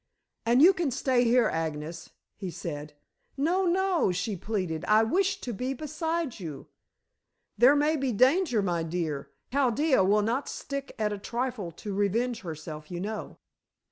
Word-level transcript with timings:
"And 0.47 0.63
you 0.63 0.73
can 0.73 0.89
stay 0.89 1.25
here, 1.25 1.45
Agnes," 1.47 2.09
he 2.35 2.49
said. 2.49 2.95
"No, 3.37 3.67
no," 3.67 4.11
she 4.11 4.35
pleaded. 4.35 4.83
"I 4.85 5.03
wish 5.03 5.39
to 5.41 5.53
be 5.53 5.75
beside 5.75 6.39
you." 6.39 6.69
"There 7.55 7.75
may 7.75 7.95
be 7.97 8.11
danger, 8.11 8.63
my 8.63 8.81
dear. 8.81 9.29
Chaldea 9.53 10.03
will 10.03 10.23
not 10.23 10.49
stick 10.49 10.95
at 10.97 11.13
a 11.13 11.19
trifle 11.19 11.69
to 11.73 11.93
revenge 11.93 12.41
herself, 12.41 12.89
you 12.89 12.99
know." 12.99 13.37